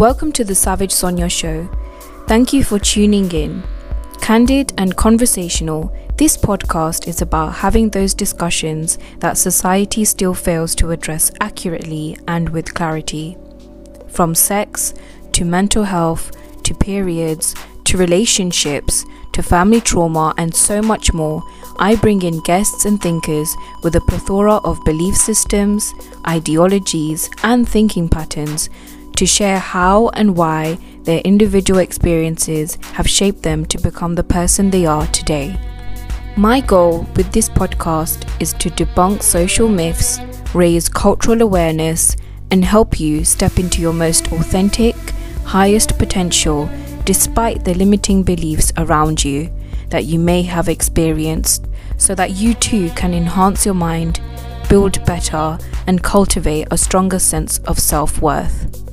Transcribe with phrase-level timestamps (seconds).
[0.00, 1.68] Welcome to the Savage Sonya Show.
[2.26, 3.62] Thank you for tuning in.
[4.22, 10.90] Candid and conversational, this podcast is about having those discussions that society still fails to
[10.92, 13.36] address accurately and with clarity.
[14.08, 14.94] From sex
[15.32, 16.32] to mental health
[16.62, 17.54] to periods
[17.84, 19.04] to relationships
[19.34, 21.42] to family trauma and so much more,
[21.78, 25.92] I bring in guests and thinkers with a plethora of belief systems,
[26.26, 28.70] ideologies, and thinking patterns
[29.20, 34.70] to share how and why their individual experiences have shaped them to become the person
[34.70, 35.54] they are today.
[36.38, 40.20] My goal with this podcast is to debunk social myths,
[40.54, 42.16] raise cultural awareness,
[42.50, 44.96] and help you step into your most authentic,
[45.44, 46.70] highest potential
[47.04, 49.52] despite the limiting beliefs around you
[49.90, 51.66] that you may have experienced,
[51.98, 54.18] so that you too can enhance your mind,
[54.70, 58.89] build better, and cultivate a stronger sense of self worth.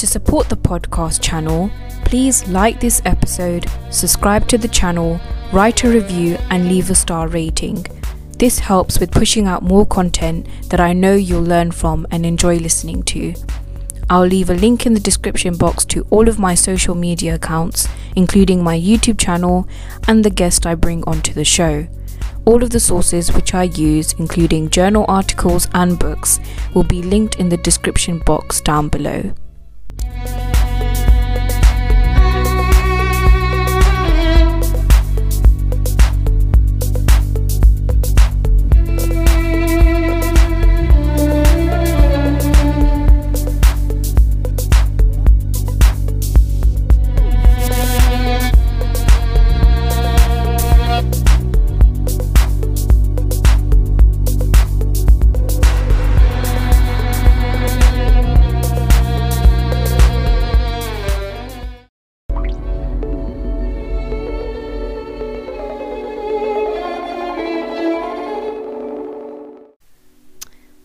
[0.00, 1.70] To support the podcast channel,
[2.06, 5.20] please like this episode, subscribe to the channel,
[5.52, 7.84] write a review, and leave a star rating.
[8.38, 12.56] This helps with pushing out more content that I know you'll learn from and enjoy
[12.56, 13.34] listening to.
[14.08, 17.86] I'll leave a link in the description box to all of my social media accounts,
[18.16, 19.68] including my YouTube channel
[20.08, 21.86] and the guest I bring onto the show.
[22.46, 26.40] All of the sources which I use, including journal articles and books,
[26.74, 29.34] will be linked in the description box down below.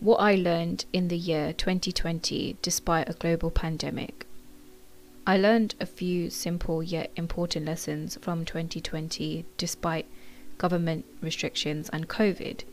[0.06, 4.28] What I learned in the year 2020 despite a global pandemic.
[5.26, 10.06] I learned a few simple yet important lessons from 2020 despite
[10.60, 12.66] government restrictions and COVID.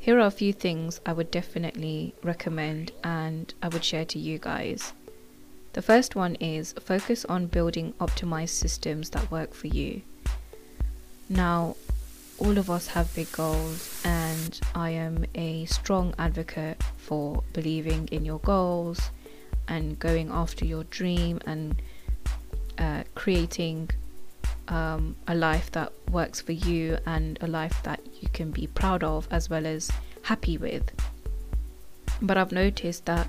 [0.00, 4.40] Here are a few things I would definitely recommend and I would share to you
[4.40, 4.94] guys.
[5.74, 10.02] The first one is focus on building optimized systems that work for you.
[11.28, 11.76] Now,
[12.38, 18.24] all of us have big goals, and I am a strong advocate for believing in
[18.24, 19.10] your goals
[19.68, 21.80] and going after your dream and
[22.78, 23.90] uh, creating
[24.68, 29.04] um, a life that works for you and a life that you can be proud
[29.04, 29.90] of as well as
[30.22, 30.90] happy with.
[32.20, 33.28] But I've noticed that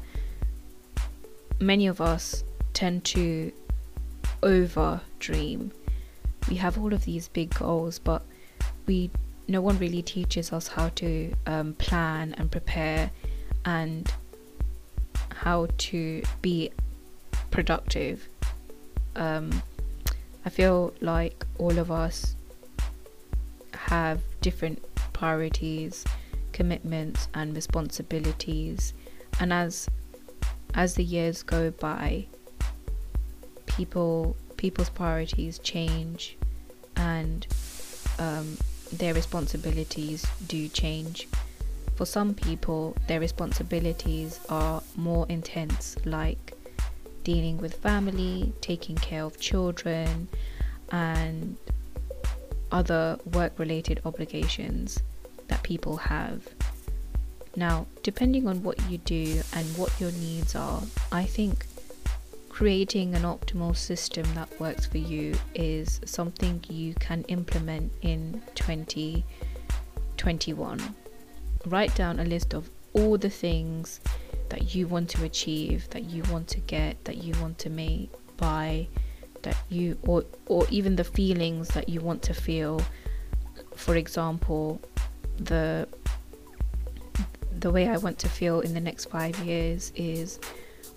[1.59, 2.43] many of us
[2.73, 3.51] tend to
[4.43, 5.71] over dream.
[6.49, 8.23] We have all of these big goals, but
[8.85, 9.09] we
[9.47, 13.11] no one really teaches us how to um, plan and prepare
[13.63, 14.11] and
[15.35, 16.71] how to be
[17.51, 18.27] productive.
[19.15, 19.61] Um,
[20.45, 22.35] I feel like all of us
[23.73, 26.03] have different priorities,
[26.51, 28.93] commitments, and responsibilities,
[29.39, 29.87] and as
[30.73, 32.25] as the years go by,
[33.65, 36.37] people people's priorities change,
[36.95, 37.47] and
[38.19, 38.57] um,
[38.91, 41.27] their responsibilities do change.
[41.95, 46.53] For some people, their responsibilities are more intense, like
[47.23, 50.27] dealing with family, taking care of children,
[50.91, 51.57] and
[52.71, 54.99] other work related obligations
[55.47, 56.47] that people have.
[57.55, 60.81] Now, depending on what you do and what your needs are,
[61.11, 61.65] I think
[62.55, 70.95] creating an optimal system that works for you is something you can implement in 2021.
[71.65, 73.99] Write down a list of all the things
[74.47, 78.09] that you want to achieve, that you want to get, that you want to make,
[78.37, 78.87] buy,
[79.41, 82.81] that you or or even the feelings that you want to feel.
[83.75, 84.79] For example,
[85.37, 85.89] the
[87.59, 90.39] the way I want to feel in the next 5 years is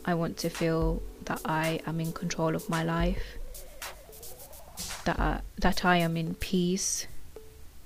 [0.04, 3.38] I want to feel that I am in control of my life,
[5.04, 7.06] that I, that I am in peace,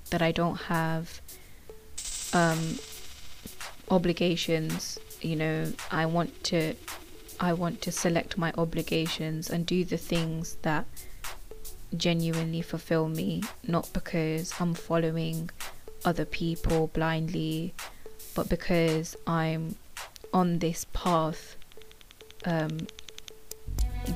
[0.09, 1.21] that I don't have
[2.33, 2.79] um,
[3.89, 4.97] obligations.
[5.21, 6.73] You know, I want to
[7.39, 10.85] I want to select my obligations and do the things that
[11.97, 15.49] genuinely fulfill me, not because I'm following
[16.05, 17.73] other people blindly,
[18.35, 19.75] but because I'm
[20.33, 21.57] on this path
[22.45, 22.87] um,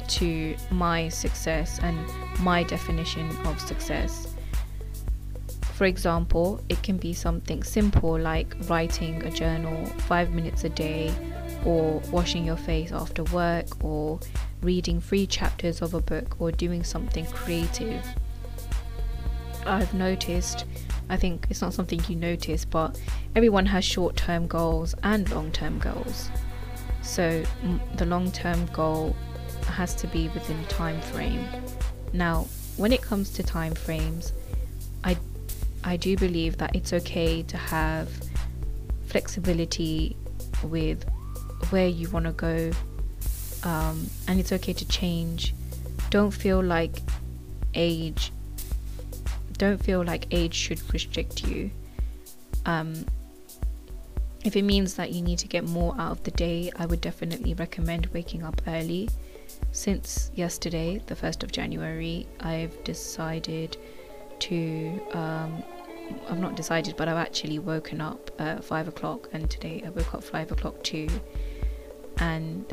[0.08, 1.98] to my success and
[2.40, 4.36] my definition of success.
[5.74, 11.14] For example, it can be something simple like writing a journal five minutes a day,
[11.66, 14.20] or washing your face after work, or
[14.62, 18.04] reading three chapters of a book, or doing something creative.
[19.68, 20.66] I've noticed,
[21.10, 23.00] I think it's not something you notice, but
[23.36, 26.30] everyone has short term goals and long term goals.
[27.04, 27.44] So
[27.96, 29.16] the long term goal
[29.78, 31.48] has to be within time frame.
[32.12, 32.48] Now,
[32.78, 34.34] when it comes to time frames,
[35.04, 35.16] I
[35.84, 38.10] I do believe that it's okay to have
[39.06, 40.18] flexibility
[40.64, 41.06] with
[41.70, 42.72] where you want to go,
[43.64, 45.54] um, and it's okay to change.
[46.10, 46.96] Don't feel like
[47.76, 48.34] age.
[49.54, 51.70] Don't feel like age should restrict you.
[52.66, 53.06] Um,
[54.44, 57.02] if it means that you need to get more out of the day, I would
[57.02, 59.10] definitely recommend waking up early.
[59.78, 63.78] Since yesterday, the 1st of January, I've decided
[64.40, 65.00] to.
[65.14, 65.64] Um,
[66.28, 70.16] I've not decided, but I've actually woken up at 5 o'clock, and today I woke
[70.16, 71.08] up 5 o'clock too.
[72.18, 72.66] And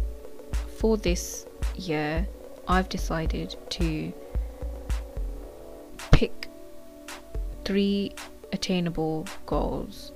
[0.79, 1.45] for this
[1.77, 2.27] year,
[2.69, 4.11] I've decided to
[6.11, 6.49] pick
[7.67, 8.15] three
[8.51, 10.13] attainable goals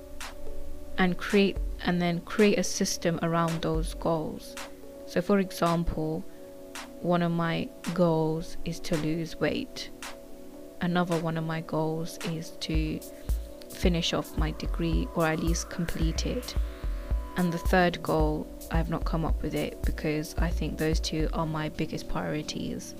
[0.97, 4.55] and create and then create a system around those goals.
[5.05, 6.25] So for example,
[7.01, 9.89] one of my goals is to lose weight.
[10.81, 12.99] Another one of my goals is to
[13.69, 16.55] finish off my degree or at least complete it.
[17.37, 20.99] And the third goal, I have not come up with it because I think those
[20.99, 22.95] two are my biggest priorities.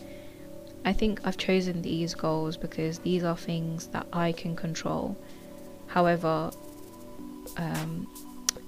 [0.85, 5.17] I think I've chosen these goals because these are things that I can control.
[5.87, 6.51] However,
[7.57, 8.07] um,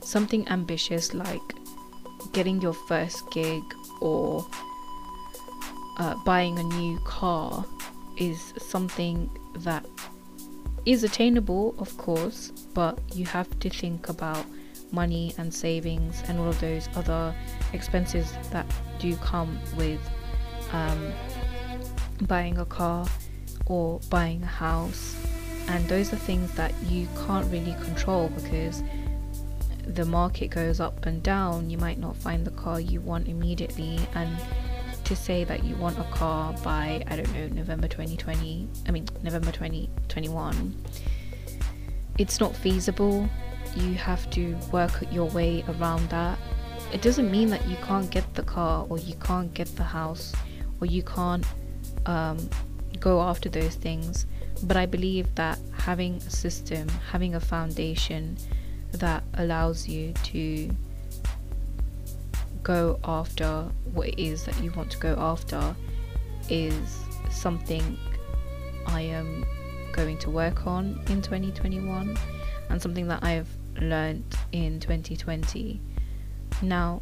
[0.02, 1.40] something ambitious like
[2.34, 3.64] getting your first gig
[4.02, 4.46] or
[6.02, 7.64] uh, buying a new car
[8.18, 9.86] is something that
[10.88, 14.44] is attainable, of course, but you have to think about
[14.92, 17.36] money and savings and all of those other
[17.74, 18.66] expenses that
[18.98, 20.00] do come with
[20.72, 21.14] um,
[22.24, 23.06] buying a car
[23.68, 25.24] or buying a house.
[25.68, 28.82] And those are things that you can't really control because
[29.86, 31.70] the market goes up and down.
[31.70, 34.36] You might not find the car you want immediately and
[35.12, 39.06] to say that you want a car by i don't know november 2020 i mean
[39.24, 40.76] november 2021
[42.18, 43.28] it's not feasible.
[43.76, 46.38] You have to work your way around that.
[46.94, 50.34] It doesn't mean that you can't get the car or you can't get the house
[50.80, 51.46] or you can't
[52.06, 52.38] um,
[53.00, 54.26] go after those things
[54.64, 58.38] but I believe that having a system, having a foundation
[58.92, 60.70] that allows you to
[62.64, 65.76] go after what it is that you want to go after
[66.50, 67.98] is something
[68.88, 69.46] I am
[69.94, 72.18] going to work on in 2021
[72.70, 73.48] and something that I have
[73.80, 75.80] learned in 2020.
[76.62, 77.02] Now,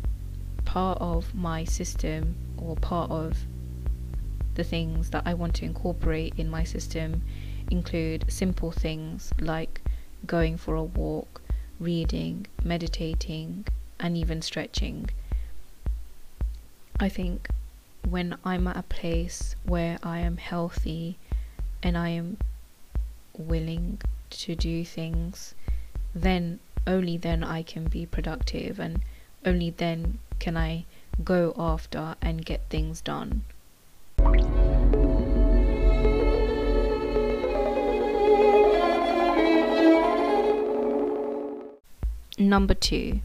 [0.66, 3.38] part of my system or part of
[4.56, 7.22] the things that I want to incorporate in my system
[7.72, 9.82] include simple things like
[10.26, 11.42] going for a walk,
[11.80, 13.66] reading, meditating,
[14.00, 15.10] and even stretching.
[17.02, 17.48] I think
[18.10, 21.18] when I'm at a place where I am healthy
[21.82, 22.38] and I am
[23.38, 25.56] willing to do things,
[26.14, 29.02] then only then I can be productive and
[29.46, 30.84] only then can I
[31.24, 33.44] go after and get things done.
[42.38, 43.22] Number two,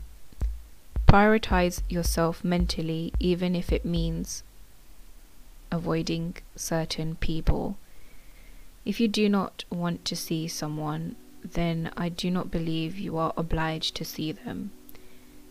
[1.15, 4.43] prioritize yourself mentally, even if it means
[5.71, 7.77] avoiding certain people.
[8.85, 13.33] If you do not want to see someone, then I do not believe you are
[13.37, 14.73] obliged to see them.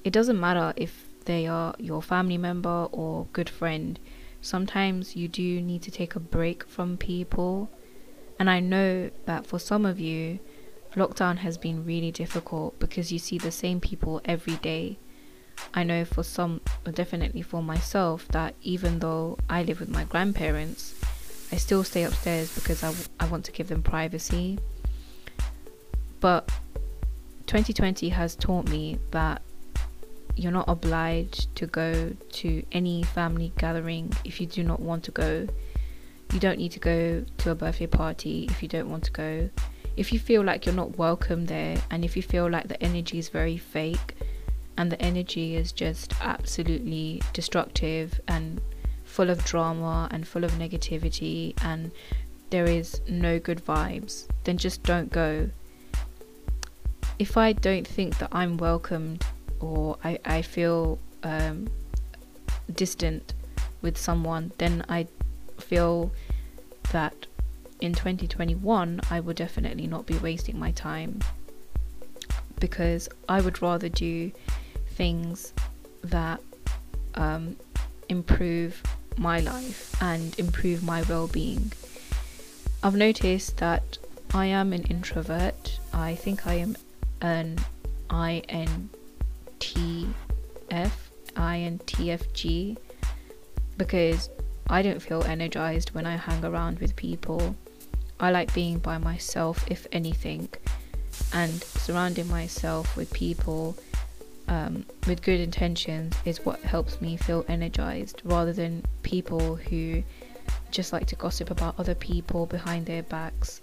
[0.03, 3.97] It doesn't matter if they are your family member or good friend.
[4.41, 7.69] Sometimes you do need to take a break from people.
[8.37, 10.39] And I know that for some of you,
[10.93, 14.97] lockdown has been really difficult because you see the same people every day.
[15.73, 16.61] I know for some,
[16.93, 20.95] definitely for myself, that even though I live with my grandparents,
[21.51, 24.59] I still stay upstairs because I, I want to give them privacy.
[26.19, 26.47] But
[27.47, 29.41] 2020 has taught me that
[30.35, 35.11] you're not obliged to go to any family gathering if you do not want to
[35.11, 35.47] go.
[36.31, 39.49] You don't need to go to a birthday party if you don't want to go
[39.95, 43.19] if you feel like you're not welcome there and if you feel like the energy
[43.19, 44.12] is very fake
[44.77, 48.61] and the energy is just absolutely destructive and
[49.03, 51.91] full of drama and full of negativity and
[52.49, 55.49] there is no good vibes, then just don't go.
[57.17, 59.25] If I don't think that I'm welcomed
[59.59, 61.67] or I, I feel um,
[62.75, 63.33] distant
[63.81, 65.07] with someone, then I
[65.59, 66.11] feel
[66.91, 67.25] that
[67.81, 71.19] in 2021 I would definitely not be wasting my time
[72.59, 74.31] because I would rather do
[74.95, 75.53] things
[76.03, 76.39] that
[77.15, 77.55] um,
[78.09, 78.81] improve
[79.17, 81.71] my life and improve my well being.
[82.81, 83.97] I've noticed that
[84.33, 85.79] I am an introvert.
[85.93, 86.75] I think I am
[87.21, 87.57] an
[88.09, 88.89] INTF,
[91.35, 92.77] INTFG,
[93.77, 94.29] because
[94.69, 97.55] I don't feel energized when I hang around with people.
[98.19, 100.49] I like being by myself, if anything,
[101.33, 103.77] and surrounding myself with people
[104.53, 110.03] um, with good intentions is what helps me feel energized rather than people who
[110.69, 113.61] just like to gossip about other people behind their backs.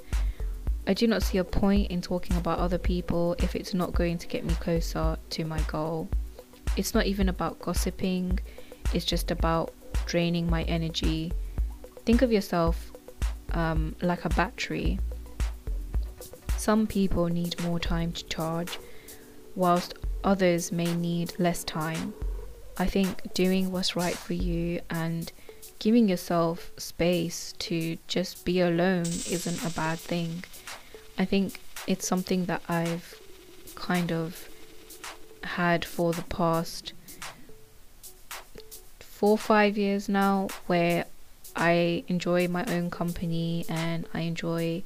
[0.89, 4.19] I do not see a point in talking about other people if it's not going
[4.19, 6.09] to get me closer to my goal.
[6.77, 8.41] It's not even about gossiping,
[8.93, 9.73] it's just about
[10.07, 11.33] draining my energy.
[12.05, 12.91] Think of yourself
[13.53, 14.99] um, like a battery.
[16.57, 18.79] Some people need more time to charge,
[19.55, 22.15] whilst others may need less time.
[22.79, 25.31] I think doing what's right for you and
[25.79, 30.45] giving yourself space to just be alone isn't a bad thing.
[31.19, 33.19] I think it's something that I've
[33.75, 34.49] kind of
[35.45, 36.93] had for the past
[39.01, 41.05] four or five years now where
[41.57, 44.83] I enjoy my own company and I enjoy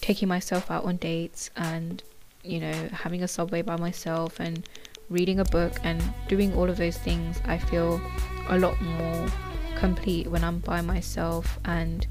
[0.00, 2.02] taking myself out on dates and
[2.42, 4.68] you know, having a subway by myself and
[5.08, 8.00] reading a book and doing all of those things, I feel
[8.48, 9.26] a lot more
[9.76, 11.58] complete when I'm by myself.
[11.64, 12.06] And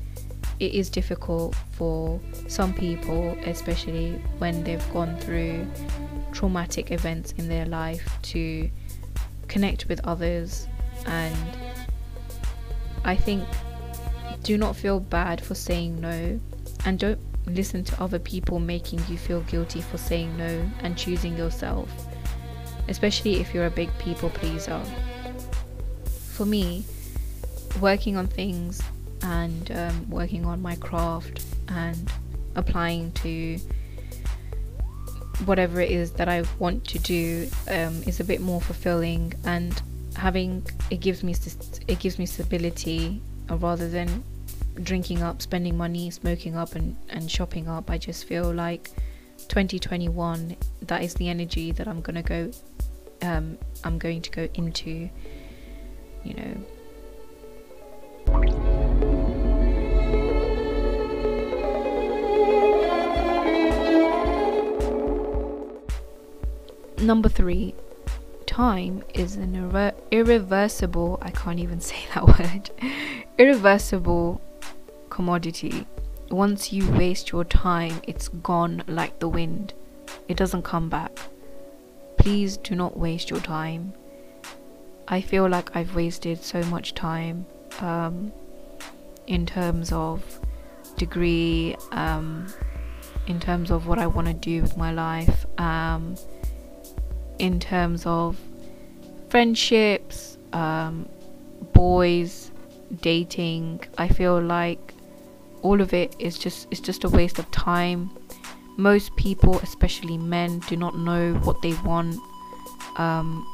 [0.59, 5.65] it is difficult for some people, especially when they've gone through
[6.33, 8.69] traumatic events in their life, to
[9.48, 10.67] connect with others.
[11.05, 11.36] And
[13.03, 13.45] I think
[14.43, 16.39] do not feel bad for saying no
[16.86, 17.19] and don't
[17.50, 21.89] listen to other people making you feel guilty for saying no and choosing yourself,
[22.88, 24.82] especially if you're a big people pleaser.
[26.32, 26.86] For me,
[27.82, 28.82] working on things
[29.24, 32.12] and um, working on my craft and
[32.56, 33.58] applying to
[35.46, 39.82] whatever it is that I want to do um, is a bit more fulfilling and
[40.15, 41.36] having it gives me
[41.88, 44.24] it gives me stability rather than
[44.84, 47.89] drinking up, spending money, smoking up, and, and shopping up.
[47.89, 48.92] I just feel like
[49.48, 52.51] 2021, that is the energy that I'm gonna go,
[53.22, 55.10] um, I'm going to go into,
[56.24, 56.56] you know.
[67.01, 67.74] Number three,
[68.46, 72.70] time is an irre- irreversible, I can't even say that word,
[73.38, 74.42] irreversible
[75.10, 75.86] commodity.
[76.30, 79.74] Once you waste your time, it's gone like the wind.
[80.28, 81.18] It doesn't come back.
[82.18, 83.94] Please do not waste your time.
[85.08, 87.46] I feel like I've wasted so much time
[87.80, 88.32] um,
[89.25, 90.39] in terms of
[90.98, 92.46] degree, um,
[93.25, 96.16] in terms of what I want to do with my life, um,
[97.39, 98.38] in terms of
[99.30, 101.10] friendships, um,
[101.74, 102.51] boys,
[103.01, 103.82] dating.
[103.98, 104.94] I feel like
[105.62, 108.10] all of it is just it's just a waste of time.
[108.78, 112.16] Most people especially men do not know what they want
[112.96, 113.46] um,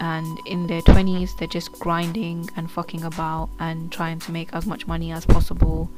[0.00, 4.66] and in their 20s they're just grinding and fucking about and trying to make as
[4.66, 5.90] much money as possible.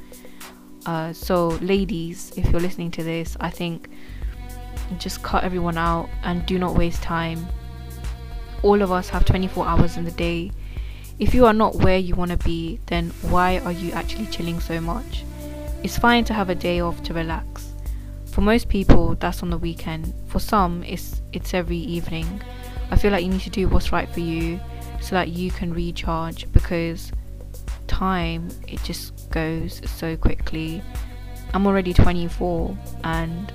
[0.85, 3.89] Uh, so ladies if you're listening to this i think
[4.99, 7.45] just cut everyone out and do not waste time.
[8.63, 10.53] All of us have 24 hours in the day.
[11.19, 14.61] If you are not where you want to be then why are you actually chilling
[14.61, 15.25] so much
[15.87, 17.73] it's fine to have a day off to relax.
[18.33, 20.13] For most people, that's on the weekend.
[20.27, 22.43] For some, it's it's every evening.
[22.91, 24.59] I feel like you need to do what's right for you
[25.01, 27.13] so that you can recharge because
[27.87, 30.83] time it just goes so quickly.
[31.55, 33.53] I'm already 24 and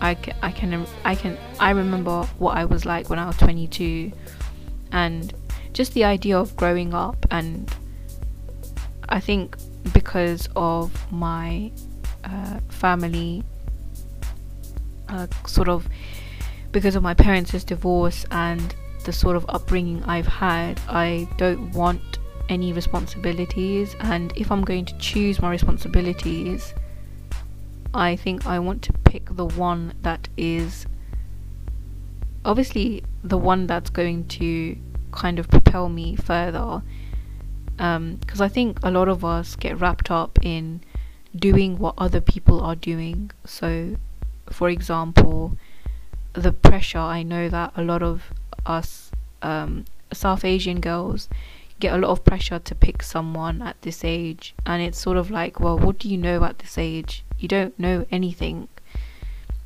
[0.00, 3.36] I can, I can I can I remember what I was like when I was
[3.36, 4.10] 22
[4.92, 5.34] and
[5.74, 7.70] just the idea of growing up and
[9.10, 9.58] I think
[9.92, 11.70] because of my
[12.24, 13.42] uh, family,
[15.08, 15.88] uh, sort of
[16.72, 22.18] because of my parents' divorce and the sort of upbringing I've had, I don't want
[22.48, 26.74] any responsibilities, and if I'm going to choose my responsibilities,
[27.94, 30.86] I think I want to pick the one that is
[32.44, 34.76] obviously the one that's going to
[35.10, 36.82] kind of propel me further.
[37.78, 40.80] Because um, I think a lot of us get wrapped up in
[41.34, 43.30] doing what other people are doing.
[43.44, 43.96] So,
[44.50, 45.56] for example,
[46.32, 48.32] the pressure I know that a lot of
[48.66, 49.10] us
[49.42, 51.28] um, South Asian girls
[51.80, 55.30] get a lot of pressure to pick someone at this age, and it's sort of
[55.30, 57.24] like, well, what do you know at this age?
[57.38, 58.68] You don't know anything,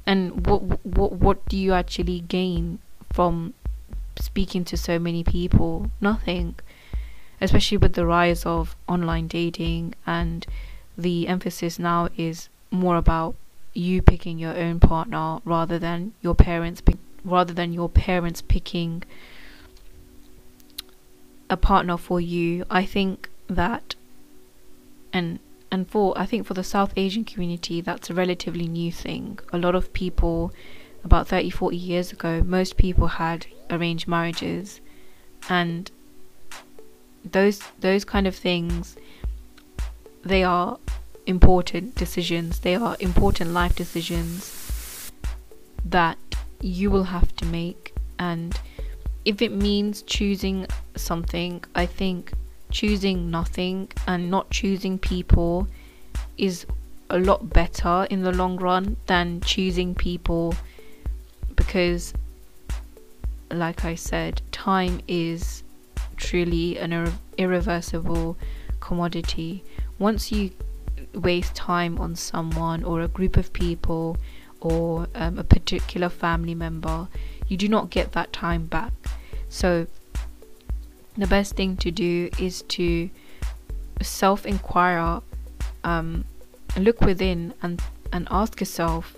[0.07, 2.81] and what what what do you actually gain
[3.12, 3.54] from
[4.19, 5.90] speaking to so many people?
[6.00, 6.57] Nothing,
[7.42, 10.46] especially with the rise of online dating, and
[10.96, 13.34] the emphasis now is more about
[13.75, 19.02] you picking your own partner rather than your parents pick, rather than your parents picking
[21.50, 23.94] a partner for you, I think that
[25.12, 25.38] and
[25.70, 29.38] and for I think for the South Asian community that's a relatively new thing.
[29.52, 30.52] A lot of people
[31.04, 34.80] about 30 40 years ago, most people had arranged marriages
[35.49, 35.90] and
[37.25, 38.97] those those kind of things
[40.25, 40.79] they are
[41.26, 42.61] important decisions.
[42.61, 45.12] They are important life decisions
[45.85, 46.19] that
[46.61, 48.59] you will have to make and
[49.25, 52.33] if it means choosing something, I think
[52.71, 55.69] choosing nothing and not choosing people
[56.38, 56.67] is
[57.11, 60.55] a lot better in the long run than choosing people
[61.55, 62.14] because
[63.50, 65.62] like I said, time is
[66.16, 68.37] truly an irre- irreversible
[68.81, 69.64] commodity.
[69.99, 70.50] Once you
[71.14, 74.16] waste time on someone or a group of people
[74.61, 77.09] or um, a particular family member,
[77.49, 78.92] you do not get that time back.
[79.49, 79.87] So,
[81.16, 83.11] the best thing to do is to
[84.00, 85.21] self inquire,
[85.85, 86.25] um,
[86.78, 87.83] look within, and,
[88.13, 89.17] and ask yourself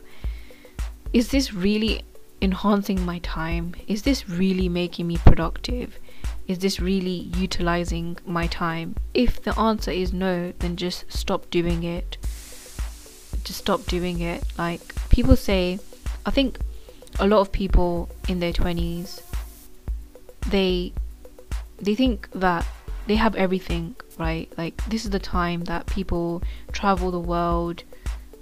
[1.14, 2.02] is this really
[2.42, 3.74] enhancing my time?
[3.86, 6.00] Is this really making me productive?
[6.46, 8.96] Is this really utilizing my time?
[9.14, 12.18] If the answer is no, then just stop doing it.
[13.44, 14.44] Just stop doing it.
[14.58, 15.78] Like people say,
[16.26, 16.58] I think
[17.20, 19.22] a lot of people in their 20s
[20.48, 20.92] they
[21.80, 22.66] they think that
[23.06, 27.82] they have everything right like this is the time that people travel the world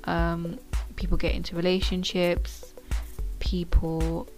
[0.04, 0.58] um,
[0.96, 2.72] people get into relationships
[3.38, 4.28] people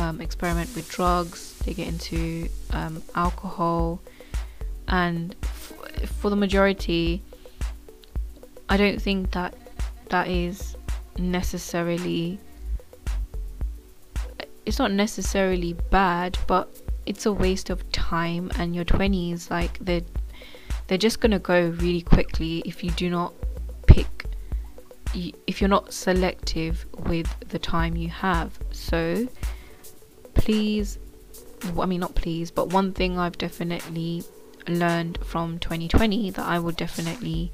[0.00, 4.00] um, experiment with drugs they get into um, alcohol
[4.88, 7.22] and f- for the majority
[8.68, 9.54] i don't think that
[10.08, 10.76] that is
[11.18, 12.38] necessarily
[14.66, 16.68] it's not necessarily bad, but
[17.06, 20.02] it's a waste of time and your 20s like they're
[20.86, 23.32] they're just to go really quickly if you do not
[23.86, 24.26] pick
[25.14, 28.58] if you're not selective with the time you have.
[28.70, 29.26] So
[30.40, 30.98] please
[31.78, 34.24] I mean not please, but one thing I've definitely
[34.66, 37.52] learned from 2020 that I will definitely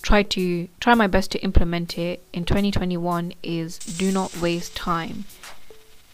[0.00, 5.24] try to try my best to implement it in 2021 is do not waste time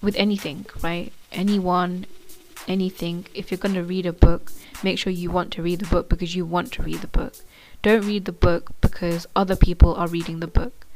[0.03, 1.13] with anything, right?
[1.33, 2.07] Anyone,
[2.67, 3.27] anything.
[3.35, 6.09] If you're going to read a book, make sure you want to read the book
[6.09, 7.35] because you want to read the book.
[7.83, 10.87] Don't read the book because other people are reading the book.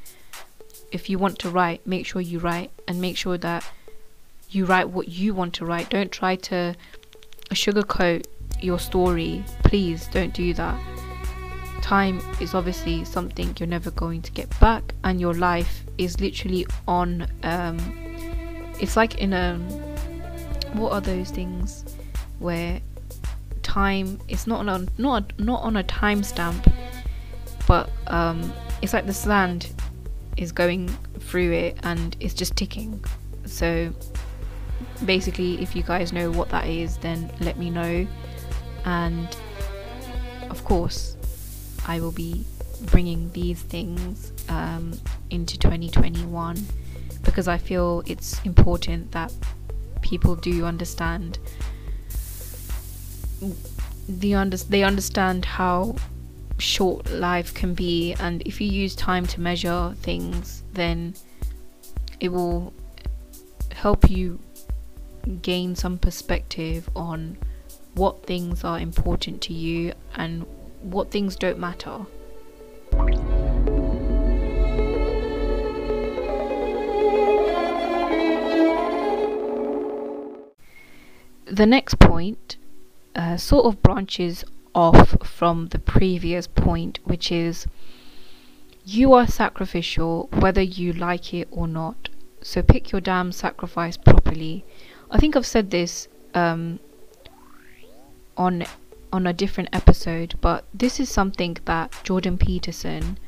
[0.91, 3.65] If you want to write, make sure you write and make sure that
[4.55, 5.91] you write what you want to write.
[5.91, 6.75] Don't try to
[7.51, 8.27] sugarcoat
[8.61, 9.45] your story.
[9.65, 10.79] Please don't do that.
[11.83, 16.67] Time is obviously something you're never going to get back, and your life is literally
[16.87, 17.79] on um,
[18.81, 19.57] it's like in a
[20.75, 21.85] what are those things
[22.39, 22.81] where
[23.63, 26.71] time it's not on a, not not on a timestamp
[27.67, 29.71] but um it's like the sand
[30.37, 30.89] is going
[31.21, 33.03] through it and it's just ticking
[33.45, 33.93] so
[35.05, 38.07] basically if you guys know what that is then let me know.
[38.85, 39.29] And
[40.51, 41.17] of course
[41.87, 42.45] I will be
[42.87, 44.99] bringing these things um,
[45.31, 46.57] into 2021
[47.23, 49.33] because I feel it's important that
[50.01, 51.39] people do understand
[54.09, 55.97] the under- they understand how
[56.59, 58.15] short life can be.
[58.15, 61.15] And if you use time to measure things then
[62.21, 62.73] it will
[63.73, 64.39] help you
[65.43, 67.39] gain some perspective on
[67.95, 70.47] what things are important to you and
[70.83, 72.07] what things don't matter.
[81.53, 82.57] the next point
[83.15, 84.43] uh, sort of branches
[84.75, 87.67] off from the previous point, which is
[88.87, 92.09] you are sacrificial whether you like it or not.
[92.41, 94.65] So pick your damn sacrifice properly.
[95.13, 96.81] I think I've said this um,
[98.39, 98.65] on
[99.13, 103.19] on a different episode, but this is something that Jordan Peterson,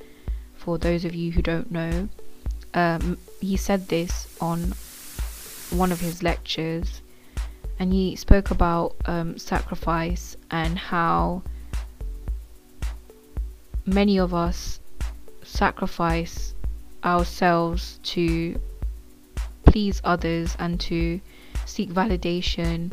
[0.54, 2.08] for those of you who don't know,
[2.72, 4.72] um, he said this on
[5.70, 7.02] one of his lectures,
[7.78, 11.42] and he spoke about um, sacrifice and how
[13.84, 14.80] many of us
[15.42, 16.54] sacrifice
[17.04, 18.58] ourselves to
[19.66, 21.20] please others and to
[21.66, 22.92] seek validation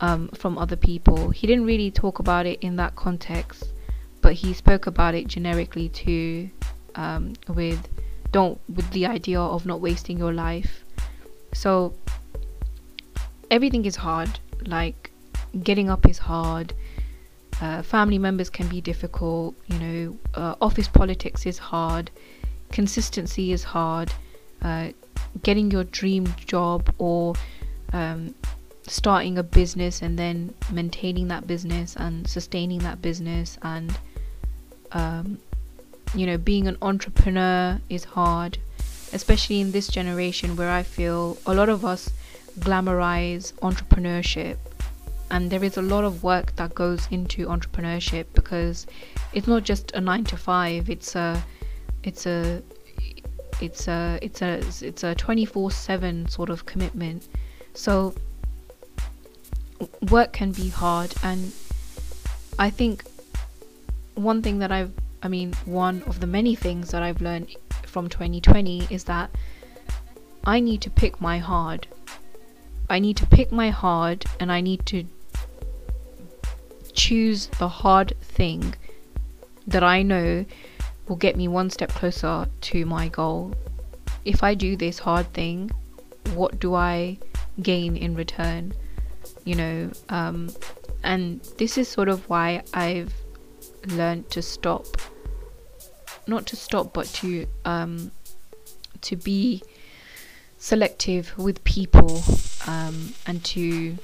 [0.00, 1.30] um, from other people.
[1.30, 3.72] He didn't really talk about it in that context,
[4.20, 6.50] but he spoke about it generically too,
[6.94, 7.88] um, with
[8.30, 10.84] don't with the idea of not wasting your life.
[11.52, 11.94] So
[13.50, 14.38] everything is hard.
[14.66, 15.10] Like
[15.62, 16.74] getting up is hard.
[17.60, 19.56] Uh, family members can be difficult.
[19.66, 22.10] You know, uh, office politics is hard.
[22.70, 24.12] Consistency is hard.
[24.62, 24.90] Uh,
[25.42, 27.34] getting your dream job or
[27.92, 28.34] um,
[28.86, 33.98] starting a business and then maintaining that business and sustaining that business and
[34.92, 35.38] um,
[36.14, 38.58] you know being an entrepreneur is hard
[39.12, 42.10] especially in this generation where i feel a lot of us
[42.58, 44.56] glamorize entrepreneurship.
[45.30, 48.86] And there is a lot of work that goes into entrepreneurship because
[49.32, 51.42] it's not just a 9 to 5 it's a
[52.02, 52.62] it's a
[53.60, 57.28] it's a it's a it's a 24/7 sort of commitment
[57.78, 58.12] so
[60.10, 61.52] work can be hard and
[62.58, 63.04] I think
[64.16, 64.90] one thing that I've
[65.22, 67.54] I mean one of the many things that I've learned
[67.86, 69.30] from 2020 is that
[70.44, 71.86] I need to pick my hard.
[72.90, 75.04] I need to pick my hard and I need to
[76.94, 78.74] choose the hard thing
[79.68, 80.44] that I know
[81.06, 83.54] will get me one step closer to my goal.
[84.24, 85.70] If I do this hard thing,
[86.34, 87.18] what do I
[87.62, 88.72] gain in return?
[89.44, 90.50] you know um,
[91.02, 93.12] and this is sort of why i've
[93.86, 94.84] learned to stop
[96.26, 98.10] not to stop but to um,
[99.00, 99.62] to be
[100.58, 102.22] selective with people
[102.66, 103.96] um, and to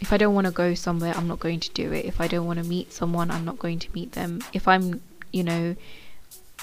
[0.00, 2.26] if i don't want to go somewhere i'm not going to do it if i
[2.26, 5.76] don't want to meet someone i'm not going to meet them if i'm you know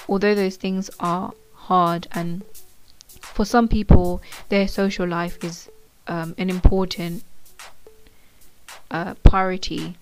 [0.07, 2.43] although those things are hard and
[3.21, 5.69] for some people their social life is
[6.09, 7.23] um, an important
[8.91, 9.95] uh, priority.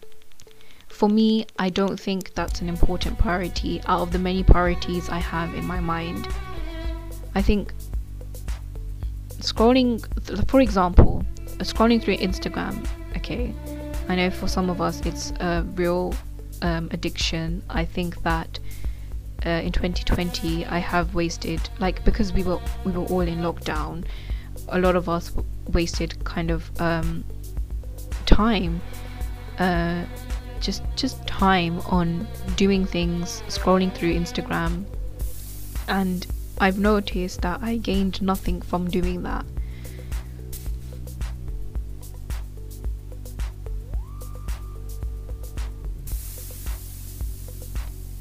[0.87, 5.19] For me, I don't think that's an important priority out of the many priorities I
[5.19, 6.27] have in my mind.
[7.35, 7.73] I think
[9.41, 10.01] scrolling,
[10.49, 11.23] for example,
[11.59, 13.53] scrolling through Instagram, okay,
[14.09, 16.15] I know for some of us it's a real
[16.61, 17.61] um, addiction.
[17.69, 18.59] I think that
[19.45, 24.05] uh, in 2020 I have wasted, like, because we were we were all in lockdown,
[24.69, 25.31] a lot of us
[25.71, 27.23] wasted kind of um,
[28.25, 28.81] time
[29.59, 30.03] uh,
[30.59, 34.85] just just time on doing things scrolling through instagram.
[35.87, 36.25] And
[36.59, 39.45] i've noticed that i gained nothing from doing that.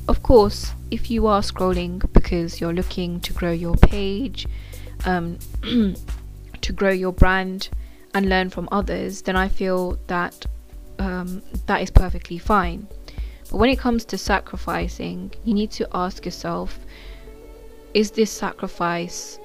[0.09, 4.47] Of course if you are scrolling because you're looking to grow your page
[5.05, 5.39] um,
[6.67, 7.69] to grow your brand
[8.13, 10.47] and learn from others, then I feel that
[10.99, 12.89] um, that is perfectly fine.
[13.51, 16.79] But when it comes to sacrificing, you need to ask yourself:
[17.95, 19.39] Is this sacrifice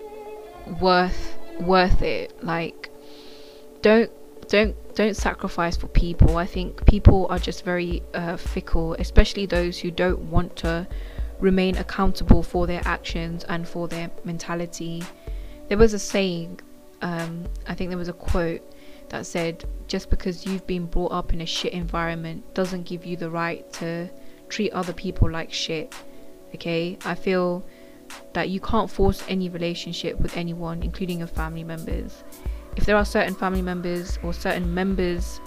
[0.80, 2.44] worth worth it?
[2.44, 2.90] Like,
[3.82, 4.12] don't
[4.48, 6.38] don't don't sacrifice for people.
[6.38, 10.88] I think people are just very uh, fickle, especially those who don't want to
[11.40, 15.04] remain accountable for their actions and for their mentality.
[15.70, 16.60] There was a saying
[17.02, 18.62] um, I think there was a quote
[19.10, 23.18] that said, just because you've been brought up in a shit environment doesn't give you
[23.18, 24.10] the right to
[24.50, 25.94] treat other people like shit.
[26.56, 26.98] Okay?
[27.06, 27.66] I feel
[28.34, 32.24] that you can't force any relationship with anyone, including your family members.
[32.76, 35.42] If there are certain family members or certain members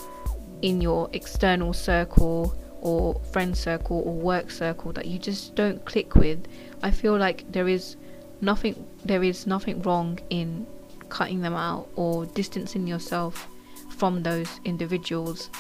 [0.63, 6.15] in your external circle or friend circle or work circle that you just don't click
[6.15, 6.47] with,
[6.83, 7.97] I feel like there is
[8.41, 10.67] nothing there is nothing wrong in
[11.09, 13.49] cutting them out or distancing yourself
[13.89, 15.51] from those individuals.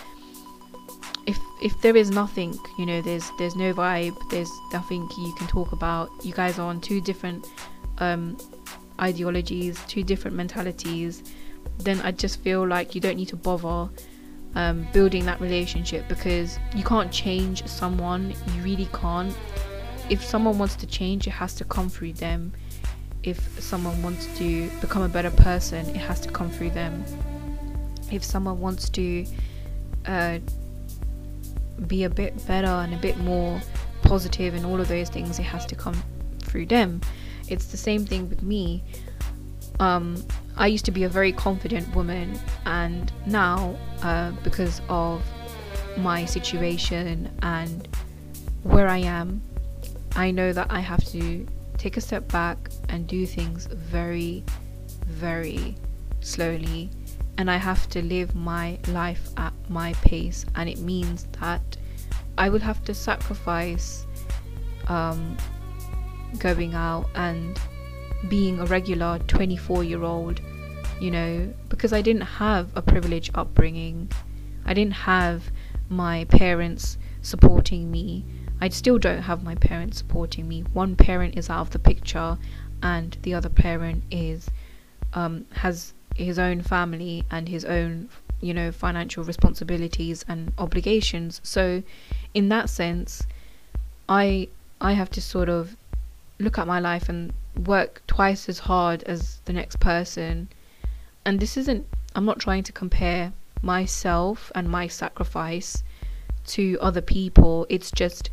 [1.27, 5.47] If if there is nothing you know there's there's no vibe there's nothing you can
[5.47, 6.11] talk about.
[6.23, 7.47] You guys are on two different
[7.99, 8.37] um,
[9.01, 11.23] ideologies two different mentalities.
[11.79, 13.91] Then i just feel like you don't need to bother
[14.55, 18.35] um, building that relationship because you can't change someone.
[18.55, 19.35] You really can't.
[20.11, 22.53] If someone wants to change it has to come through them
[23.25, 27.05] if someone wants to become a better person it has to come through them
[28.11, 29.27] if someone wants to
[30.07, 30.39] uh,
[31.87, 33.61] be a bit better and a bit more
[34.03, 36.01] positive and all of those things, it has to come
[36.41, 37.01] through them.
[37.49, 38.83] It's the same thing with me.
[39.81, 40.25] Um,
[40.57, 45.23] I used to be a very confident woman, and now, uh, because of
[45.99, 47.89] my situation and
[48.63, 49.43] where I am,
[50.15, 54.45] I know that I have to take a step back and do things very,
[55.07, 55.75] very
[56.21, 56.91] slowly
[57.37, 61.77] and I have to live my life at my pace, and it means that
[62.39, 64.07] I will have to sacrifice
[64.89, 65.37] um,
[66.39, 67.59] going out and
[68.29, 70.41] being a regular 24 year old,
[71.01, 74.11] you know, because I didn't have a privileged upbringing.
[74.65, 75.51] I didn't have
[75.89, 78.25] my parents supporting me.
[78.61, 80.63] I still don't have my parents supporting me.
[80.73, 82.39] One parent is out of the picture,
[82.83, 84.49] and the other parent is
[85.15, 88.09] um, has his own family and his own
[88.41, 91.41] you know financial responsibilities and obligations.
[91.43, 91.83] So
[92.35, 93.27] in that sense
[94.09, 94.49] i
[94.81, 95.77] i have to sort of
[96.39, 97.33] look at my life and
[97.65, 100.49] work twice as hard as the next person.
[101.25, 103.33] And this isn't i'm not trying to compare
[103.63, 105.83] myself and my sacrifice
[106.47, 107.67] to other people.
[107.71, 108.31] It's just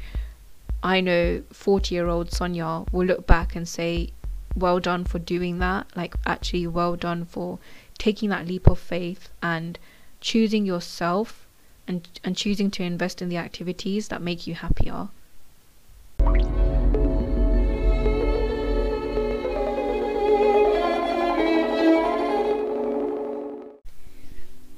[0.84, 4.12] i know 40 year old sonya will look back and say
[4.56, 5.88] well done for doing that.
[5.96, 7.60] Like actually well done for
[7.98, 9.78] taking that leap of faith and
[10.20, 11.48] choosing yourself
[11.88, 15.10] and and choosing to invest in the activities that make you happier.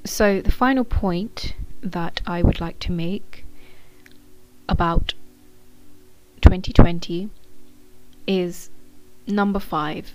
[0.06, 3.46] So the final point that I would like to make
[4.70, 5.14] about
[6.42, 7.30] 2020
[8.28, 8.70] is
[9.28, 10.14] number five,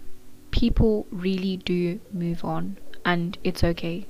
[0.51, 4.07] people really do move on, and it's okay.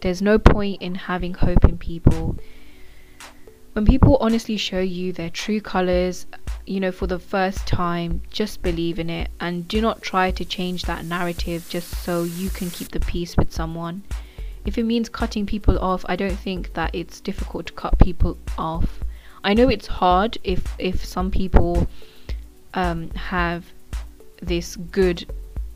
[0.00, 2.38] There's no point in having hope in people.
[3.72, 6.26] When people honestly show you their true colors,
[6.66, 10.44] you know, for the first time, just believe in it and do not try to
[10.44, 14.02] change that narrative just so you can keep the peace with someone.
[14.66, 18.38] If it means cutting people off, I don't think that it's difficult to cut people
[18.58, 19.00] off.
[19.42, 21.86] I know it's hard if if some people
[22.74, 23.64] um, have
[24.42, 25.26] this good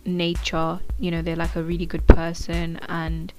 [0.06, 3.32] nature you know they're like a really good person and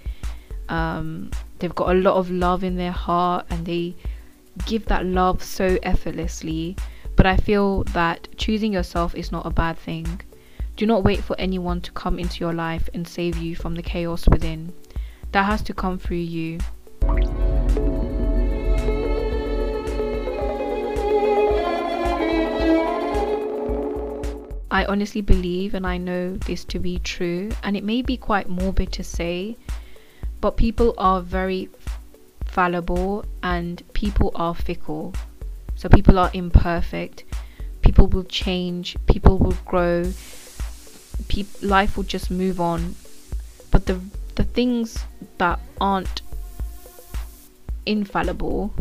[0.70, 3.96] um, they've got a lot of love in their heart and they
[4.66, 6.76] give that love so effortlessly.
[7.16, 10.22] But i feel that choosing yourself is not a bad thing.
[10.76, 13.82] Do not wait for anyone to come into your life and save you from the
[13.82, 14.74] chaos within.
[15.32, 16.60] That has to come through you
[24.76, 28.50] I honestly believe and I know this to be true, and it may be quite
[28.50, 29.56] morbid to say,
[30.42, 31.70] but people are very
[32.44, 35.14] fallible and people are fickle.
[35.76, 37.24] So people are imperfect.
[37.84, 40.12] People will change, people will grow.
[41.30, 42.96] Pe- life will just move on.
[43.72, 44.02] But the
[44.36, 45.06] the things
[45.38, 46.22] that aren't
[47.86, 48.74] infallible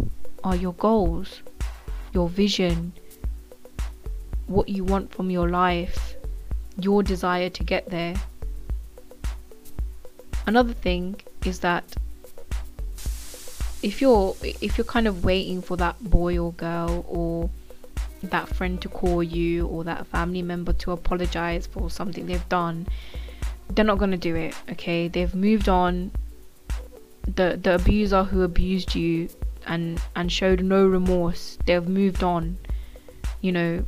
[0.42, 1.42] are your goals,
[2.12, 2.94] your vision,
[4.54, 6.14] what you want from your life,
[6.78, 8.14] your desire to get there.
[10.46, 11.84] Another thing is that
[13.82, 17.50] if you're if you're kind of waiting for that boy or girl or
[18.22, 22.86] that friend to call you or that family member to apologize for something they've done,
[23.70, 25.08] they're not going to do it, okay?
[25.08, 26.12] They've moved on.
[27.26, 29.28] The the abuser who abused you
[29.66, 32.58] and and showed no remorse, they've moved on.
[33.40, 33.84] You know,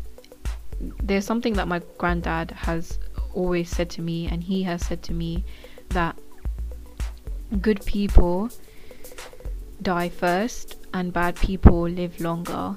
[1.02, 2.98] there's something that my granddad has
[3.34, 5.44] always said to me, and he has said to me
[5.90, 6.16] that
[7.60, 8.50] good people
[9.80, 12.76] die first and bad people live longer.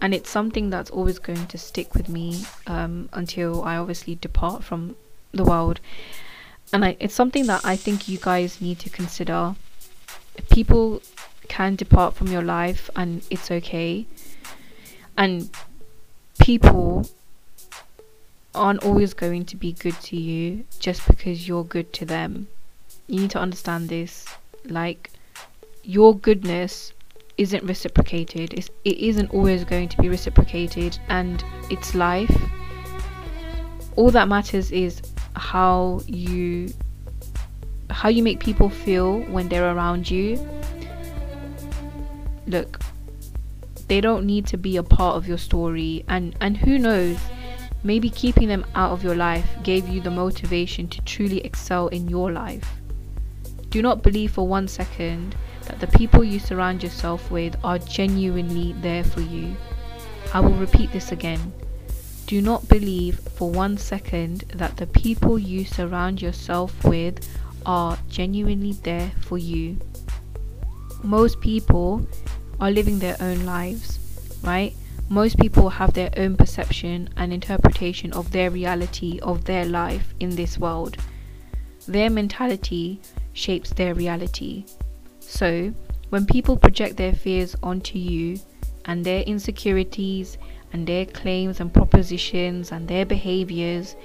[0.00, 4.62] And it's something that's always going to stick with me um, until I obviously depart
[4.62, 4.96] from
[5.32, 5.80] the world.
[6.72, 9.56] And I, it's something that I think you guys need to consider.
[10.50, 11.02] People
[11.48, 14.06] can depart from your life and it's okay.
[15.16, 15.50] And
[16.38, 17.08] people
[18.58, 22.48] aren't always going to be good to you just because you're good to them.
[23.06, 24.26] You need to understand this.
[24.64, 25.10] Like,
[25.82, 26.92] your goodness
[27.38, 28.52] isn't reciprocated.
[28.54, 32.36] It's, it isn't always going to be reciprocated, and it's life.
[33.96, 35.00] All that matters is
[35.34, 36.72] how you
[37.90, 40.36] how you make people feel when they're around you
[42.48, 42.80] look,
[43.86, 47.18] they don't need to be a part of your story and and who knows
[47.82, 52.08] maybe keeping them out of your life gave you the motivation to truly excel in
[52.08, 52.68] your life.
[53.70, 55.36] Do not believe for one second
[55.66, 59.56] that the people you surround yourself with are genuinely there for you.
[60.32, 61.52] I will repeat this again.
[62.26, 67.26] Do not believe for one second that the people you surround yourself with
[67.64, 69.78] are genuinely there for you.
[71.02, 72.06] Most people
[72.60, 73.98] are living their own lives,
[74.42, 74.74] right?
[75.10, 80.36] Most people have their own perception and interpretation of their reality, of their life in
[80.36, 80.98] this world.
[81.86, 83.00] Their mentality
[83.32, 84.66] shapes their reality.
[85.20, 85.72] So,
[86.10, 88.38] when people project their fears onto you
[88.84, 90.36] and their insecurities
[90.74, 93.96] and their claims and propositions and their behaviors,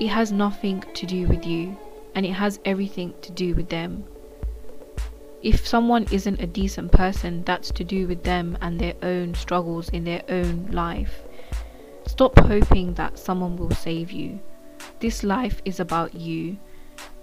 [0.00, 1.78] it has nothing to do with you
[2.14, 4.04] and it has everything to do with them
[5.42, 9.88] if someone isn't a decent person, that's to do with them and their own struggles
[9.88, 11.22] in their own life.
[12.06, 14.38] Stop hoping that someone will save you.
[15.00, 16.58] This life is about you,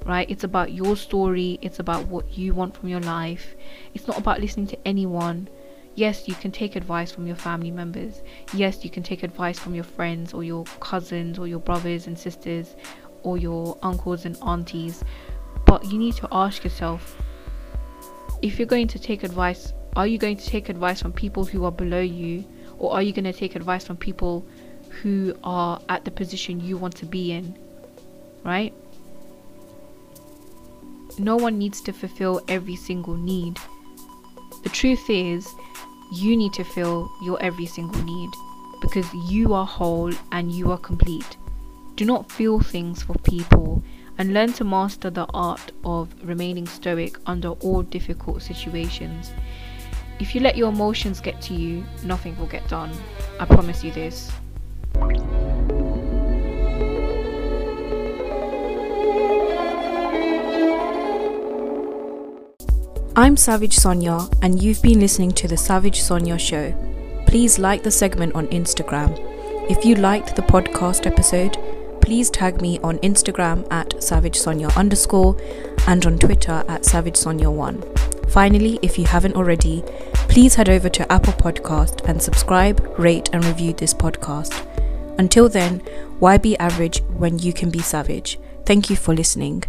[0.05, 0.29] right?
[0.29, 3.55] It's about your story, it's about what you want from your life.
[3.93, 5.47] It's not about listening to anyone.
[5.95, 8.21] Yes, you can take advice from your family members.
[8.53, 12.19] Yes, you can take advice from your friends or your cousins or your brothers and
[12.19, 12.75] sisters
[13.23, 15.03] or your uncles and aunties.
[15.65, 17.17] But you need to ask yourself
[18.41, 21.65] if you're going to take advice, are you going to take advice from people who
[21.65, 22.45] are below you,
[22.77, 24.45] or are you going to take advice from people
[25.01, 27.57] who are at the position you want to be in?
[28.43, 28.73] Right?
[31.17, 33.57] No one needs to fulfill every single need.
[34.63, 35.47] The truth is,
[36.13, 38.29] you need to fill your every single need
[38.81, 41.37] because you are whole and you are complete.
[41.95, 43.83] Do not feel things for people
[44.19, 49.31] and learn to master the art of remaining stoic under all difficult situations.
[50.19, 52.91] If you let your emotions get to you, nothing will get done.
[53.39, 54.29] I promise you this.
[63.15, 66.73] I'm Savage Sonya, and you've been listening to The Savage Sonya Show.
[67.25, 69.17] Please like the segment on Instagram.
[69.71, 71.57] If you liked the podcast episode,
[72.09, 75.37] please tag me on Instagram at Savage Sonya underscore
[75.85, 78.31] and on Twitter at Savage Sonya1.
[78.31, 79.83] Finally, if you haven't already,
[80.27, 84.65] please head over to Apple Podcast and subscribe, rate, and review this podcast.
[85.19, 85.83] Until then,
[86.17, 88.39] why be average when you can be savage?
[88.65, 89.65] Thank you for listening.